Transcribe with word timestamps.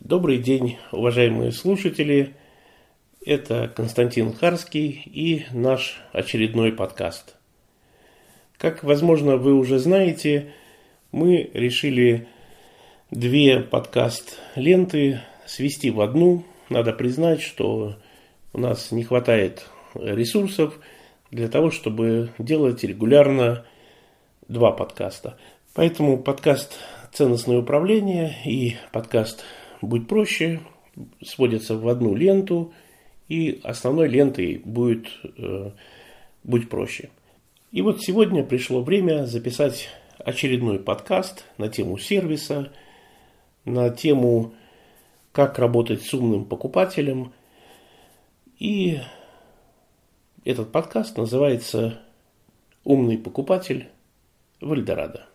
Добрый 0.00 0.38
день, 0.38 0.78
уважаемые 0.92 1.50
слушатели. 1.50 2.36
Это 3.26 3.66
Константин 3.66 4.32
Харский 4.32 5.02
и 5.04 5.44
наш 5.50 6.00
очередной 6.12 6.70
подкаст. 6.70 7.34
Как, 8.58 8.84
возможно, 8.84 9.36
вы 9.36 9.54
уже 9.54 9.80
знаете, 9.80 10.52
мы 11.10 11.50
решили 11.52 12.28
две 13.10 13.58
подкаст-ленты 13.58 15.20
свести 15.46 15.90
в 15.90 16.00
одну. 16.00 16.44
Надо 16.68 16.92
признать, 16.92 17.42
что 17.42 17.96
у 18.52 18.58
нас 18.58 18.92
не 18.92 19.02
хватает 19.02 19.66
ресурсов 19.94 20.78
для 21.32 21.48
того, 21.48 21.72
чтобы 21.72 22.30
делать 22.38 22.84
регулярно 22.84 23.66
два 24.46 24.70
подкаста. 24.70 25.38
Поэтому 25.74 26.22
подкаст 26.22 26.78
«Ценностное 27.12 27.58
управление» 27.58 28.36
и 28.46 28.76
подкаст 28.92 29.44
«Будь 29.80 30.08
проще» 30.08 30.60
сводятся 31.22 31.76
в 31.76 31.86
одну 31.88 32.14
ленту, 32.14 32.72
и 33.28 33.60
основной 33.62 34.08
лентой 34.08 34.60
будет 34.64 35.08
э, 35.36 35.70
«Будь 36.42 36.68
проще». 36.68 37.10
И 37.70 37.82
вот 37.82 38.02
сегодня 38.02 38.42
пришло 38.42 38.82
время 38.82 39.26
записать 39.26 39.88
очередной 40.18 40.78
подкаст 40.78 41.44
на 41.58 41.68
тему 41.68 41.98
сервиса, 41.98 42.72
на 43.64 43.90
тему 43.90 44.54
«Как 45.32 45.58
работать 45.58 46.02
с 46.02 46.14
умным 46.14 46.44
покупателем». 46.44 47.32
И 48.58 48.98
этот 50.44 50.72
подкаст 50.72 51.16
называется 51.16 52.00
«Умный 52.82 53.18
покупатель 53.18 53.88
в 54.60 54.72
Эльдорадо». 54.72 55.26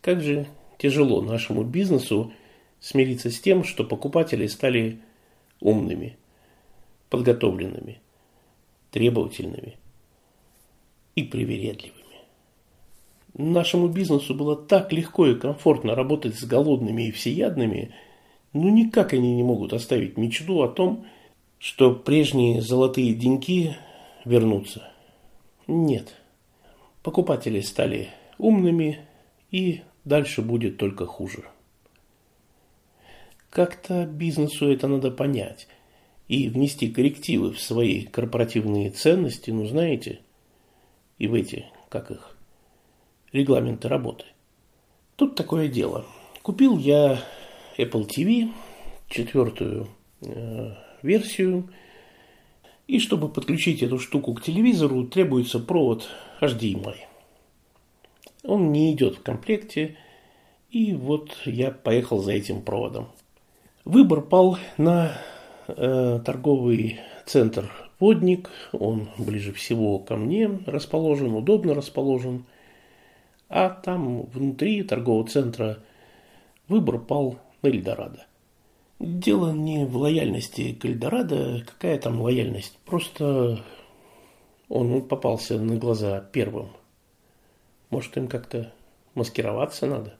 Как 0.00 0.20
же 0.20 0.46
тяжело 0.78 1.22
нашему 1.22 1.62
бизнесу 1.62 2.32
смириться 2.80 3.30
с 3.30 3.40
тем, 3.40 3.64
что 3.64 3.84
покупатели 3.84 4.46
стали 4.46 5.00
умными, 5.60 6.18
подготовленными, 7.10 8.00
требовательными 8.90 9.78
и 11.14 11.22
привередливыми. 11.22 12.02
Нашему 13.34 13.88
бизнесу 13.88 14.34
было 14.34 14.56
так 14.56 14.92
легко 14.92 15.26
и 15.26 15.34
комфортно 15.34 15.94
работать 15.94 16.38
с 16.38 16.44
голодными 16.44 17.08
и 17.08 17.10
всеядными, 17.10 17.94
но 18.52 18.70
никак 18.70 19.12
они 19.12 19.34
не 19.34 19.42
могут 19.42 19.72
оставить 19.74 20.16
мечту 20.16 20.62
о 20.62 20.68
том, 20.68 21.06
что 21.58 21.94
прежние 21.94 22.62
золотые 22.62 23.14
деньки 23.14 23.76
вернутся. 24.24 24.90
Нет. 25.66 26.14
Покупатели 27.02 27.60
стали 27.60 28.08
умными 28.38 29.00
и 29.50 29.82
дальше 30.06 30.40
будет 30.40 30.78
только 30.78 31.04
хуже. 31.04 31.44
Как-то 33.50 34.06
бизнесу 34.06 34.70
это 34.70 34.88
надо 34.88 35.10
понять 35.10 35.68
и 36.28 36.48
внести 36.48 36.88
коррективы 36.88 37.52
в 37.52 37.60
свои 37.60 38.04
корпоративные 38.04 38.90
ценности, 38.90 39.50
ну 39.50 39.66
знаете, 39.66 40.20
и 41.18 41.26
в 41.28 41.34
эти, 41.34 41.66
как 41.88 42.10
их, 42.10 42.36
регламенты 43.32 43.88
работы. 43.88 44.24
Тут 45.16 45.34
такое 45.34 45.68
дело. 45.68 46.04
Купил 46.42 46.78
я 46.78 47.20
Apple 47.78 48.06
TV, 48.08 48.52
четвертую 49.08 49.88
э, 50.20 50.72
версию, 51.02 51.70
и 52.86 53.00
чтобы 53.00 53.28
подключить 53.28 53.82
эту 53.82 53.98
штуку 53.98 54.34
к 54.34 54.42
телевизору, 54.42 55.04
требуется 55.04 55.58
провод 55.58 56.08
HDMI. 56.40 56.96
Он 58.46 58.70
не 58.70 58.92
идет 58.92 59.16
в 59.16 59.22
комплекте, 59.22 59.96
и 60.70 60.94
вот 60.94 61.36
я 61.44 61.72
поехал 61.72 62.20
за 62.20 62.32
этим 62.32 62.62
проводом. 62.62 63.08
Выбор 63.84 64.20
пал 64.20 64.58
на 64.78 65.12
э, 65.66 66.20
торговый 66.24 67.00
центр 67.24 67.70
«Водник». 67.98 68.50
Он 68.72 69.08
ближе 69.18 69.52
всего 69.52 69.98
ко 69.98 70.16
мне 70.16 70.48
расположен, 70.66 71.34
удобно 71.34 71.74
расположен. 71.74 72.44
А 73.48 73.68
там 73.70 74.22
внутри 74.26 74.82
торгового 74.82 75.26
центра 75.26 75.78
выбор 76.68 76.98
пал 76.98 77.38
на 77.62 77.68
Эльдорадо. 77.68 78.26
Дело 79.00 79.52
не 79.52 79.84
в 79.84 79.96
лояльности 79.96 80.72
к 80.72 80.84
Эльдорадо, 80.84 81.64
какая 81.66 81.98
там 81.98 82.20
лояльность. 82.20 82.78
Просто 82.84 83.60
он 84.68 85.02
попался 85.02 85.58
на 85.58 85.76
глаза 85.76 86.20
первым. 86.32 86.70
Может, 87.90 88.16
им 88.16 88.28
как-то 88.28 88.72
маскироваться 89.14 89.86
надо? 89.86 90.18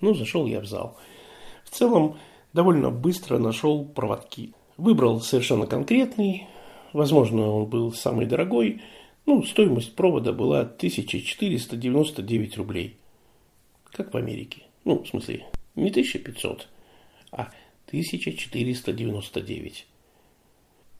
Ну, 0.00 0.14
зашел 0.14 0.46
я 0.46 0.60
в 0.60 0.66
зал. 0.66 0.96
В 1.64 1.70
целом, 1.70 2.18
довольно 2.52 2.90
быстро 2.90 3.38
нашел 3.38 3.84
проводки. 3.84 4.52
Выбрал 4.76 5.20
совершенно 5.20 5.66
конкретный, 5.66 6.46
возможно, 6.92 7.50
он 7.50 7.66
был 7.66 7.92
самый 7.92 8.26
дорогой, 8.26 8.80
ну, 9.26 9.42
стоимость 9.42 9.94
провода 9.94 10.32
была 10.32 10.60
1499 10.60 12.56
рублей. 12.56 12.96
Как 13.90 14.14
в 14.14 14.16
Америке. 14.16 14.62
Ну, 14.84 15.02
в 15.02 15.08
смысле, 15.08 15.44
не 15.74 15.90
1500, 15.90 16.68
а 17.32 17.50
1499. 17.88 19.86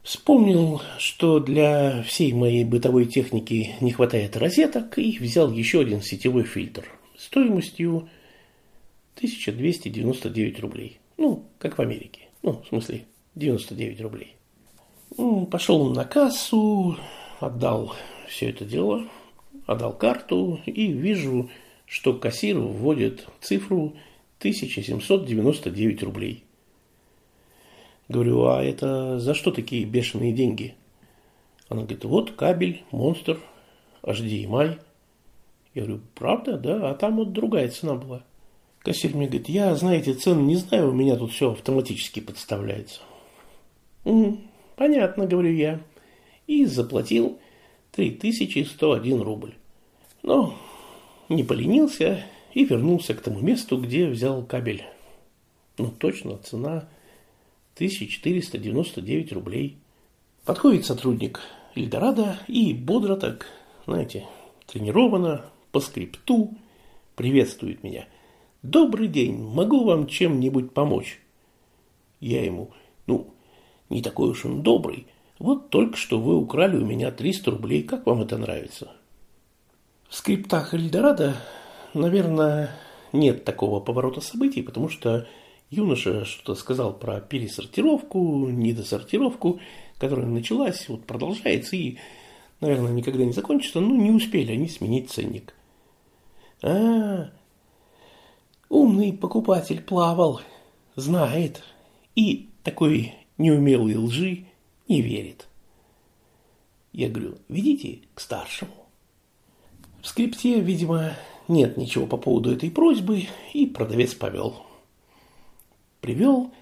Вспомнил, 0.02 0.80
что 0.98 1.38
для 1.38 2.02
всей 2.02 2.32
моей 2.32 2.64
бытовой 2.64 3.06
техники 3.06 3.74
не 3.80 3.92
хватает 3.92 4.36
розеток, 4.36 4.98
и 4.98 5.18
взял 5.18 5.50
еще 5.52 5.80
один 5.80 6.02
сетевой 6.02 6.44
фильтр 6.44 6.84
стоимостью 7.16 8.08
1299 9.16 10.60
рублей. 10.60 10.98
Ну, 11.16 11.44
как 11.58 11.78
в 11.78 11.82
Америке. 11.82 12.22
Ну, 12.42 12.62
в 12.62 12.68
смысле, 12.68 13.04
99 13.34 14.00
рублей. 14.00 14.36
Ну, 15.16 15.46
пошел 15.46 15.92
на 15.92 16.04
кассу, 16.04 16.96
отдал 17.40 17.94
все 18.28 18.50
это 18.50 18.64
дело, 18.64 19.04
отдал 19.66 19.92
карту 19.92 20.60
и 20.66 20.92
вижу, 20.92 21.50
что 21.86 22.14
кассир 22.14 22.58
вводит 22.58 23.26
цифру 23.40 23.96
1799 24.38 26.02
рублей. 26.02 26.44
Говорю, 28.08 28.46
а 28.46 28.62
это 28.62 29.18
за 29.18 29.34
что 29.34 29.50
такие 29.50 29.84
бешеные 29.84 30.32
деньги? 30.32 30.74
Она 31.68 31.82
говорит, 31.82 32.04
вот 32.04 32.30
кабель, 32.32 32.82
монстр, 32.90 33.38
HDMI. 34.02 34.78
Я 35.74 35.82
говорю, 35.82 36.00
правда, 36.14 36.56
да? 36.56 36.90
А 36.90 36.94
там 36.94 37.16
вот 37.16 37.32
другая 37.32 37.68
цена 37.68 37.94
была. 37.94 38.24
Кассир 38.80 39.14
мне 39.14 39.26
говорит, 39.26 39.48
я, 39.50 39.74
знаете, 39.74 40.14
цены 40.14 40.40
не 40.40 40.56
знаю, 40.56 40.90
у 40.90 40.94
меня 40.94 41.16
тут 41.16 41.32
все 41.32 41.52
автоматически 41.52 42.20
подставляется. 42.20 43.00
Угу, 44.04 44.38
понятно, 44.76 45.26
говорю 45.26 45.52
я. 45.52 45.80
И 46.46 46.64
заплатил 46.64 47.38
3101 47.92 49.20
рубль. 49.20 49.54
Но 50.22 50.54
не 51.28 51.44
поленился 51.44 52.24
и 52.54 52.64
вернулся 52.64 53.12
к 53.12 53.20
тому 53.20 53.40
месту, 53.40 53.76
где 53.78 54.06
взял 54.06 54.42
кабель. 54.42 54.84
Ну, 55.76 55.90
точно, 55.90 56.38
цена 56.38 56.88
1499 57.78 59.32
рублей. 59.32 59.78
Подходит 60.44 60.84
сотрудник 60.84 61.40
Эльдорадо 61.74 62.38
и 62.48 62.74
бодро 62.74 63.16
так, 63.16 63.46
знаете, 63.86 64.26
тренированно, 64.66 65.46
по 65.72 65.80
скрипту, 65.80 66.54
приветствует 67.16 67.82
меня– 67.82 68.06
«Добрый 68.62 69.06
день, 69.06 69.36
могу 69.36 69.84
вам 69.84 70.08
чем-нибудь 70.08 70.72
помочь?» 70.72 71.20
Я 72.18 72.44
ему, 72.44 72.72
ну, 73.06 73.32
не 73.88 74.02
такой 74.02 74.30
уж 74.30 74.44
он 74.44 74.62
добрый. 74.62 75.06
Вот 75.38 75.70
только 75.70 75.96
что 75.96 76.18
вы 76.18 76.36
украли 76.36 76.76
у 76.76 76.84
меня 76.84 77.12
300 77.12 77.52
рублей. 77.52 77.84
Как 77.84 78.04
вам 78.04 78.22
это 78.22 78.36
нравится? 78.36 78.90
В 80.08 80.16
скриптах 80.16 80.74
Эльдорадо, 80.74 81.36
наверное, 81.94 82.70
нет 83.12 83.44
такого 83.44 83.78
поворота 83.78 84.20
событий, 84.20 84.62
потому 84.62 84.88
что 84.88 85.28
юноша 85.70 86.24
что-то 86.24 86.54
сказал 86.54 86.92
про 86.92 87.20
пересортировку, 87.20 88.48
недосортировку, 88.48 89.60
которая 89.98 90.26
началась, 90.26 90.88
вот 90.88 91.04
продолжается 91.04 91.76
и, 91.76 91.98
наверное, 92.60 92.92
никогда 92.92 93.24
не 93.24 93.32
закончится, 93.32 93.80
но 93.80 93.94
не 93.94 94.10
успели 94.10 94.52
они 94.52 94.68
сменить 94.68 95.10
ценник. 95.10 95.54
А, 96.62 97.30
Умный 98.68 99.14
покупатель 99.14 99.80
плавал, 99.80 100.42
знает, 100.94 101.62
и 102.14 102.50
такой 102.62 103.14
неумелой 103.38 103.96
лжи 103.96 104.44
не 104.88 105.00
верит. 105.00 105.48
Я 106.92 107.08
говорю, 107.08 107.38
ведите 107.48 108.00
к 108.14 108.20
старшему. 108.20 108.74
В 110.02 110.06
скрипте, 110.06 110.60
видимо, 110.60 111.14
нет 111.48 111.78
ничего 111.78 112.06
по 112.06 112.18
поводу 112.18 112.52
этой 112.52 112.70
просьбы, 112.70 113.26
и 113.54 113.66
продавец 113.66 114.14
повел. 114.14 114.66
Привел, 116.00 116.52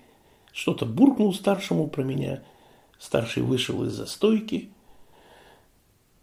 что-то 0.53 0.87
буркнул 0.87 1.33
старшему 1.35 1.88
про 1.88 2.03
меня. 2.03 2.43
Старший 2.99 3.43
вышел 3.43 3.85
из-за 3.85 4.06
стойки. 4.06 4.71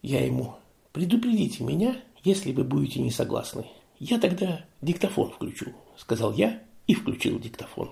Я 0.02 0.26
ему, 0.26 0.56
предупредите 0.92 1.64
меня, 1.64 1.96
если 2.24 2.52
вы 2.52 2.64
будете 2.64 3.00
не 3.00 3.12
согласны. 3.12 3.66
Я 4.00 4.20
тогда 4.20 4.66
диктофон 4.82 5.32
включу, 5.32 5.74
сказал 5.98 6.34
я 6.34 6.62
и 6.88 6.94
включил 6.94 7.40
диктофон. 7.40 7.92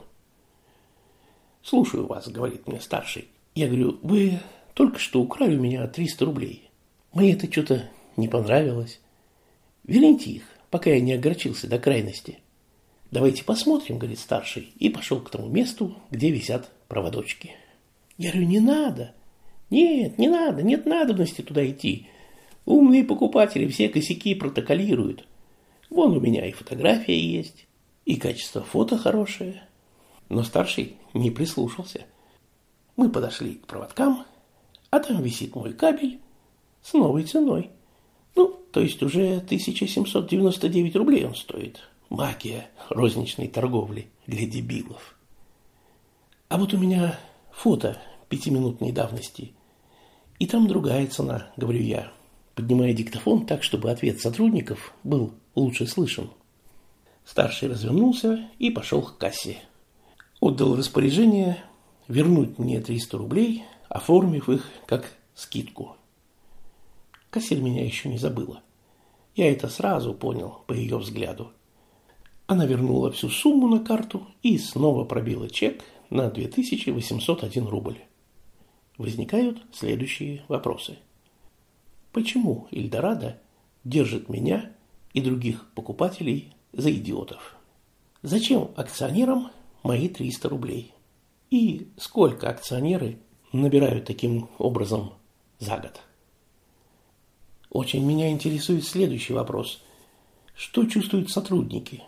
«Слушаю 1.64 2.08
вас»,— 2.08 2.28
говорит 2.30 2.68
мне 2.68 2.82
старший. 2.82 3.30
Я 3.54 3.68
говорю, 3.68 4.00
вы 4.02 4.40
только 4.74 4.98
что 4.98 5.22
украли 5.22 5.58
у 5.58 5.62
меня 5.62 5.86
300 5.86 6.26
рублей. 6.26 6.70
Мне 7.14 7.34
это 7.34 7.52
что-то 7.52 7.90
не 8.16 8.30
понравилось. 8.30 9.02
Верните 9.84 10.32
их, 10.32 10.44
пока 10.70 10.90
я 10.90 11.02
не 11.02 11.14
огорчился 11.14 11.68
до 11.68 11.78
крайности. 11.78 12.40
Давайте 13.12 13.44
посмотрим, 13.44 13.98
говорит 13.98 14.20
старший, 14.20 14.72
и 14.80 14.90
пошел 14.90 15.20
к 15.20 15.30
тому 15.30 15.50
месту, 15.50 15.96
где 16.12 16.32
висят 16.32 16.72
проводочки. 16.88 17.52
Я 18.18 18.32
говорю, 18.32 18.48
не 18.48 18.62
надо. 18.62 19.14
Нет, 19.70 20.18
не 20.18 20.30
надо, 20.30 20.64
нет 20.64 20.86
надобности 20.86 21.42
туда 21.42 21.68
идти. 21.70 22.08
Умные 22.66 23.04
покупатели 23.04 23.68
все 23.68 23.90
косяки 23.90 24.34
протоколируют. 24.34 25.28
Вон 25.90 26.16
у 26.16 26.22
меня 26.22 26.48
и 26.48 26.54
фотография 26.54 27.20
есть, 27.20 27.68
и 28.06 28.16
качество 28.16 28.62
фото 28.62 28.98
хорошее. 28.98 29.64
Но 30.30 30.44
старший 30.44 30.96
не 31.14 31.32
прислушался. 31.32 32.06
Мы 32.96 33.10
подошли 33.10 33.56
к 33.56 33.68
проводкам, 33.68 34.26
а 34.90 35.00
там 35.00 35.22
висит 35.22 35.54
мой 35.54 35.74
кабель 35.74 36.20
с 36.82 36.94
новой 36.94 37.24
ценой. 37.24 37.72
Ну, 38.36 38.58
то 38.72 38.80
есть 38.80 39.04
уже 39.04 39.38
1799 39.38 40.96
рублей 40.96 41.26
он 41.26 41.36
стоит. 41.36 41.82
Магия 42.12 42.70
розничной 42.90 43.48
торговли 43.48 44.10
для 44.28 44.46
дебилов. 44.46 45.16
А 46.50 46.58
вот 46.58 46.74
у 46.74 46.78
меня 46.78 47.18
фото 47.54 48.02
пятиминутной 48.28 48.92
давности. 48.92 49.54
И 50.38 50.46
там 50.46 50.68
другая 50.68 51.08
цена, 51.08 51.54
говорю 51.56 51.80
я, 51.80 52.12
поднимая 52.54 52.94
диктофон 52.94 53.46
так, 53.46 53.64
чтобы 53.64 53.90
ответ 53.90 54.20
сотрудников 54.20 54.94
был 55.06 55.34
лучше 55.56 55.88
слышен. 55.88 56.30
Старший 57.24 57.70
развернулся 57.70 58.46
и 58.60 58.70
пошел 58.72 59.04
к 59.04 59.18
кассе. 59.18 59.60
Отдал 60.42 60.76
распоряжение 60.76 61.64
вернуть 62.10 62.60
мне 62.60 62.82
300 62.82 63.18
рублей, 63.18 63.64
оформив 63.88 64.50
их 64.50 64.70
как 64.86 65.14
скидку. 65.34 65.96
Кассир 67.30 67.62
меня 67.62 67.86
еще 67.86 68.10
не 68.10 68.18
забыла. 68.18 68.64
Я 69.34 69.50
это 69.50 69.70
сразу 69.70 70.14
понял 70.14 70.66
по 70.68 70.74
ее 70.74 70.98
взгляду. 70.98 71.54
Она 72.52 72.66
вернула 72.66 73.10
всю 73.14 73.30
сумму 73.30 73.70
на 73.70 73.80
карту 73.80 74.28
и 74.44 74.58
снова 74.58 75.06
пробила 75.06 75.50
чек 75.50 75.86
на 76.10 76.30
2801 76.30 77.66
рубль. 77.66 78.00
Возникают 78.98 79.64
следующие 79.72 80.44
вопросы. 80.50 80.98
Почему 82.12 82.68
Эльдорадо 82.72 83.40
держит 83.86 84.28
меня 84.28 84.70
и 85.14 85.22
других 85.22 85.66
покупателей 85.76 86.54
за 86.74 86.92
идиотов? 86.92 87.56
Зачем 88.22 88.72
акционерам 88.76 89.50
мои 89.82 90.10
300 90.10 90.50
рублей? 90.50 90.94
И 91.52 91.88
сколько 91.96 92.50
акционеры 92.50 93.18
набирают 93.54 94.04
таким 94.04 94.50
образом 94.58 95.14
за 95.60 95.78
год? 95.78 96.02
Очень 97.70 98.06
меня 98.06 98.30
интересует 98.30 98.84
следующий 98.84 99.32
вопрос. 99.32 99.82
Что 100.54 100.86
чувствуют 100.86 101.32
сотрудники? 101.32 102.04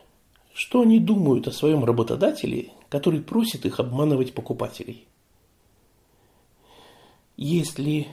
Что 0.54 0.82
они 0.82 1.00
думают 1.00 1.48
о 1.48 1.52
своем 1.52 1.84
работодателе, 1.84 2.72
который 2.90 3.22
просит 3.22 3.66
их 3.66 3.80
обманывать 3.80 4.34
покупателей? 4.34 5.08
Есть 7.36 7.80
ли 7.80 8.08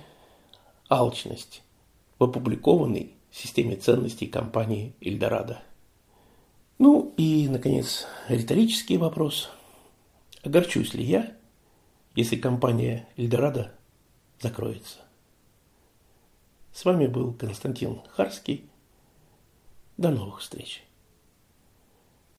алчность 0.89 1.63
в 2.19 2.25
опубликованной 2.25 3.15
системе 3.31 3.77
ценностей 3.77 4.27
компании 4.27 4.95
Эльдорадо? 5.01 5.63
Ну 6.79 7.13
и, 7.17 7.47
наконец, 7.49 8.07
риторический 8.29 8.97
вопрос– 8.97 9.51
Огорчусь 10.43 10.95
ли 10.95 11.05
я, 11.05 11.37
если 12.15 12.37
компания 12.37 13.07
Эльдорадо 13.17 13.75
закроется? 14.41 15.01
С 16.73 16.85
вами 16.85 17.07
был 17.07 17.35
Константин 17.35 18.01
Харский. 18.09 18.71
До 19.99 20.11
новых 20.11 20.41
встреч. 20.41 20.83